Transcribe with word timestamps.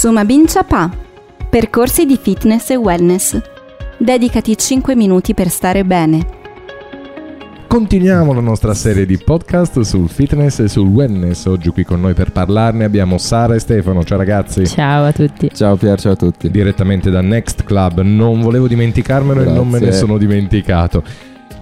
Sumabin 0.00 0.46
Chapa. 0.46 0.90
Percorsi 1.50 2.06
di 2.06 2.16
fitness 2.16 2.70
e 2.70 2.76
wellness. 2.76 3.38
Dedicati 3.98 4.56
5 4.56 4.96
minuti 4.96 5.34
per 5.34 5.50
stare 5.50 5.84
bene. 5.84 6.26
Continuiamo 7.68 8.32
la 8.32 8.40
nostra 8.40 8.72
serie 8.72 9.04
di 9.04 9.18
podcast 9.18 9.80
sul 9.80 10.08
fitness 10.08 10.60
e 10.60 10.68
sul 10.68 10.88
wellness. 10.88 11.44
Oggi 11.44 11.68
qui 11.68 11.84
con 11.84 12.00
noi 12.00 12.14
per 12.14 12.32
parlarne 12.32 12.84
abbiamo 12.84 13.18
Sara 13.18 13.54
e 13.54 13.58
Stefano. 13.58 14.02
Ciao 14.02 14.16
ragazzi. 14.16 14.66
Ciao 14.66 15.04
a 15.04 15.12
tutti. 15.12 15.50
Ciao 15.52 15.76
Pier, 15.76 16.00
ciao 16.00 16.12
a 16.12 16.16
tutti. 16.16 16.50
Direttamente 16.50 17.10
da 17.10 17.20
Next 17.20 17.64
Club. 17.64 18.00
Non 18.00 18.40
volevo 18.40 18.68
dimenticarmelo 18.68 19.42
Grazie. 19.42 19.52
e 19.52 19.54
non 19.54 19.68
me 19.68 19.80
ne 19.80 19.92
sono 19.92 20.16
dimenticato. 20.16 21.04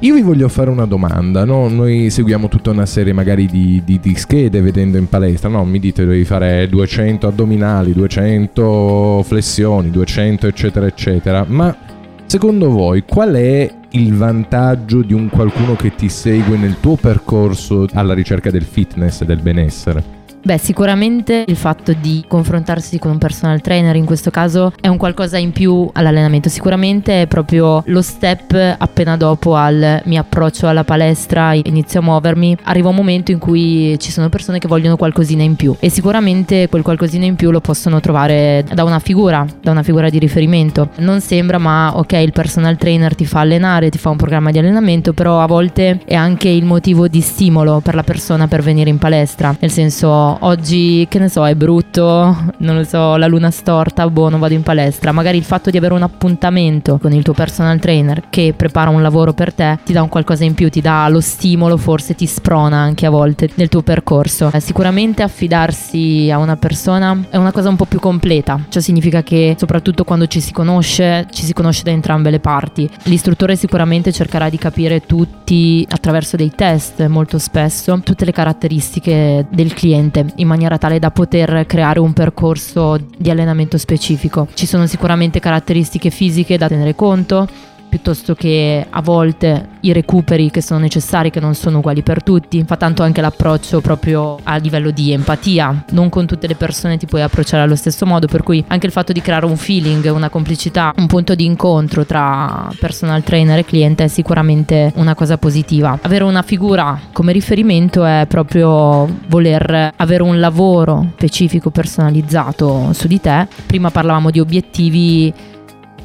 Io 0.01 0.15
vi 0.15 0.23
voglio 0.23 0.49
fare 0.49 0.71
una 0.71 0.87
domanda, 0.87 1.45
no? 1.45 1.67
Noi 1.69 2.09
seguiamo 2.09 2.47
tutta 2.47 2.71
una 2.71 2.87
serie 2.87 3.13
magari 3.13 3.47
di, 3.47 3.83
di- 3.85 3.99
di 3.99 4.15
schede 4.15 4.61
vedendo 4.61 4.97
in 4.97 5.09
palestra, 5.09 5.49
no? 5.49 5.65
Mi 5.65 5.81
dite 5.81 6.05
devi 6.05 6.25
fare 6.25 6.69
200 6.69 7.27
addominali, 7.27 7.93
200 7.95 9.25
flessioni, 9.27 9.91
200 9.91 10.47
eccetera 10.47 10.87
eccetera, 10.87 11.45
ma 11.49 11.77
secondo 12.27 12.71
voi 12.71 13.03
qual 13.05 13.35
è 13.35 13.69
il 13.91 14.15
vantaggio 14.15 15.03
di 15.03 15.15
un 15.15 15.29
qualcuno 15.29 15.75
che 15.75 15.93
ti 15.97 16.09
segue 16.09 16.57
nel 16.57 16.77
tuo 16.79 16.95
percorso 16.95 17.87
alla 17.93 18.15
ricerca 18.15 18.53
del 18.53 18.63
fitness 18.65 19.23
e 19.23 19.25
del 19.25 19.41
benessere? 19.43 20.18
Beh, 20.43 20.59
sicuramente 20.59 21.45
il 21.47 21.57
fatto 21.57 21.93
di 21.93 22.25
confrontarsi 22.27 22.99
con 22.99 23.11
un 23.11 23.19
personal 23.19 23.61
trainer 23.61 23.97
in 23.97 24.05
questo 24.05 24.31
caso 24.31 24.73
è 24.81 24.89
un 24.89 24.97
qualcosa 24.97 25.37
in 25.37 25.53
più 25.53 25.89
all'allenamento. 25.93 26.49
Sicuramente 26.49 27.23
è 27.23 27.27
proprio 27.27 27.83
lo 27.87 28.03
step 28.03 28.77
appena 28.79 29.17
dopo 29.17 29.57
al 29.57 30.01
mi 30.05 30.17
approccio 30.17 30.67
alla 30.67 30.85
palestra, 30.85 31.53
inizio 31.55 32.01
a 32.01 32.03
muovermi, 32.03 32.57
arriva 32.63 32.89
un 32.89 32.95
momento 32.95 33.31
in 33.31 33.39
cui 33.39 33.99
ci 33.99 34.11
sono 34.11 34.29
persone 34.29 34.59
che 34.59 34.69
vogliono 34.69 34.97
qualcosina 34.97 35.43
in 35.43 35.57
più 35.57 35.75
e 35.79 35.91
sicuramente 35.91 36.69
quel 36.69 36.83
qualcosina 36.83 37.25
in 37.25 37.37
più 37.37 37.51
lo 37.51 37.61
possono 37.61 38.01
trovare 38.01 38.65
da 38.73 38.85
una 38.85 38.99
figura, 38.99 39.47
da 39.61 39.71
una 39.71 39.83
figura 39.83 40.09
di 40.09 40.19
riferimento. 40.19 40.91
Non 40.99 41.21
sembra, 41.21 41.59
ma 41.59 41.97
ok, 41.97 42.13
il 42.13 42.33
personal 42.33 42.77
trainer 42.77 43.15
ti 43.15 43.27
fa 43.27 43.41
allenare, 43.41 43.91
ti 43.91 43.99
fa 43.99 44.11
un 44.11 44.17
programma 44.17 44.51
di 44.51 44.59
allenamento, 44.59 45.13
però 45.13 45.41
a 45.41 45.47
volte 45.47 46.01
è 46.05 46.15
anche 46.15 46.49
il 46.49 46.65
motivo 46.65 47.09
di 47.09 47.21
stimolo 47.21 47.81
per 47.81 47.95
la 47.95 48.03
persona 48.03 48.49
per 48.49 48.63
venire 48.63 48.89
in 48.89 48.99
palestra. 48.99 49.55
Nel 49.59 49.71
senso, 49.71 50.28
oggi 50.41 51.07
che 51.09 51.19
ne 51.19 51.29
so, 51.29 51.47
è 51.47 51.55
brutto, 51.55 52.37
non 52.59 52.77
lo 52.77 52.85
so, 52.85 53.17
la 53.17 53.27
luna 53.27 53.51
storta, 53.51 54.09
boh, 54.09 54.29
non 54.29 54.41
vado 54.41 54.55
in 54.55 54.63
palestra. 54.63 55.13
Magari 55.13 55.39
il 55.39 55.45
fatto 55.45 55.71
di 55.71 55.77
avere 55.77 55.95
un 55.95 56.03
appuntamento 56.03 56.99
con 56.99 57.13
il 57.13 57.23
tuo 57.23 57.33
personal 57.33 57.79
trainer 57.79 58.25
che 58.29 58.55
prepara 58.57 58.91
un 58.91 59.03
lavoro 59.03 59.33
per 59.33 59.53
te 59.53 59.79
ti 59.85 59.93
dà 59.93 60.03
un 60.03 60.09
qualcosa 60.09 60.45
in 60.45 60.55
più, 60.55 60.69
ti 60.69 60.81
dà 60.81 61.09
lo 61.09 61.21
stimolo, 61.21 61.77
forse 61.77 62.15
ti 62.15 62.27
sprona 62.27 62.77
anche 62.79 63.07
a 63.07 63.11
volte 63.11 63.49
nel 63.55 63.69
tuo 63.69 63.83
percorso. 63.83 64.51
Eh, 64.53 64.61
sicuramente 64.61 65.23
affidarsi 65.23 66.31
a 66.33 66.39
una 66.39 66.57
persona 66.57 67.17
è 67.31 67.37
una 67.37 67.53
cosa 67.53 67.69
un 67.69 67.77
po' 67.77 67.85
più 67.85 68.01
completa, 68.01 68.61
ciò 68.69 68.81
significa 68.81 69.23
che 69.23 69.57
soprattutto 69.59 70.05
quando 70.05 70.27
ci 70.27 70.41
si 70.41 70.53
conosce, 70.53 71.27
ci 71.31 71.45
si 71.45 71.53
conosce 71.53 71.83
da 71.83 71.91
entrambe 71.91 72.31
le 72.31 72.41
parti. 72.41 72.89
L'istruttore 73.05 73.57
sicuramente 73.57 74.13
cercherà 74.13 74.49
di 74.49 74.59
capire 74.59 75.01
tutti 75.01 75.87
attraverso 75.89 76.37
dei 76.37 76.53
test 76.55 77.07
molto 77.07 77.39
spesso 77.39 78.01
tutte 78.03 78.25
le 78.25 78.33
caratteristiche 78.33 79.47
del 79.51 79.73
cliente 79.75 80.18
in 80.37 80.47
maniera 80.47 80.79
tale 80.79 80.99
da 80.99 81.11
poter 81.11 81.67
creare 81.67 81.99
un 81.99 82.13
percorso 82.13 82.99
di 83.17 83.31
allenamento 83.31 83.79
specifico. 83.79 84.49
Ci 84.55 84.67
sono 84.67 84.87
sicuramente 84.87 85.41
caratteristiche 85.41 86.11
fisiche 86.11 86.59
da 86.59 86.69
tenere 86.69 86.95
conto 86.95 87.49
piuttosto 87.99 88.37
che 88.37 88.87
a 88.89 89.03
volte 89.03 89.71
i 89.81 89.93
recuperi 89.93 90.51
che 90.51 90.63
sono 90.63 90.79
necessari 90.79 91.31
che 91.31 91.41
non 91.41 91.55
sono 91.55 91.79
uguali 91.79 92.03
per 92.03 92.23
tutti. 92.23 92.63
Fa 92.65 92.77
tanto 92.77 93.03
anche 93.03 93.21
l'approccio 93.21 93.81
proprio 93.81 94.39
a 94.45 94.57
livello 94.57 94.91
di 94.93 95.13
empatia. 95.13 95.85
Non 95.91 96.09
con 96.09 96.27
tutte 96.27 96.47
le 96.47 96.55
persone 96.55 96.97
ti 96.97 97.07
puoi 97.07 97.23
approcciare 97.23 97.65
allo 97.65 97.75
stesso 97.75 98.07
modo 98.07 98.29
per 98.29 98.45
cui 98.45 98.65
anche 98.69 98.87
il 98.87 98.93
fatto 98.93 99.13
di 99.13 99.21
creare 99.21 99.47
un 99.47 99.57
feeling 99.57 100.11
una 100.13 100.29
complicità 100.29 100.93
un 100.97 101.07
punto 101.07 101.35
di 101.35 101.45
incontro 101.45 102.07
tra 102.07 102.71
personal 102.79 103.23
trainer 103.23 103.59
e 103.59 103.65
cliente 103.65 104.05
è 104.05 104.09
sicuramente 104.09 104.93
una 104.95 105.15
cosa 105.15 105.37
positiva. 105.37 105.99
Avere 106.03 106.23
una 106.23 106.43
figura 106.43 106.99
come 107.13 107.33
riferimento 107.33 108.05
è 108.05 108.27
proprio 108.29 109.09
voler 109.27 109.93
avere 109.97 110.23
un 110.23 110.39
lavoro 110.39 111.11
specifico 111.17 111.71
personalizzato 111.71 112.93
su 112.93 113.09
di 113.09 113.21
te. 113.21 113.49
Prima 113.67 113.91
parlavamo 113.91 114.31
di 114.31 114.39
obiettivi 114.39 115.57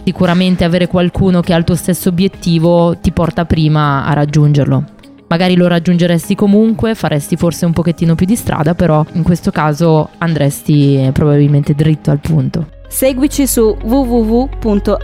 sicuramente 0.03 0.63
avere 0.63 0.87
qualcuno 0.87 1.41
che 1.41 1.53
ha 1.53 1.57
il 1.57 1.63
tuo 1.63 1.75
stesso 1.75 2.09
obiettivo 2.09 2.97
ti 2.97 3.11
porta 3.11 3.45
prima 3.45 4.05
a 4.05 4.13
raggiungerlo. 4.13 4.83
Magari 5.27 5.55
lo 5.55 5.67
raggiungeresti 5.67 6.35
comunque, 6.35 6.93
faresti 6.93 7.35
forse 7.35 7.65
un 7.65 7.73
pochettino 7.73 8.13
più 8.13 8.25
di 8.25 8.35
strada, 8.35 8.75
però 8.75 9.03
in 9.13 9.23
questo 9.23 9.49
caso 9.49 10.09
andresti 10.19 11.09
probabilmente 11.11 11.73
dritto 11.73 12.11
al 12.11 12.19
punto. 12.19 12.67
Seguici 12.87 13.47
su 13.47 13.75
www.mboom.it. 13.81 15.01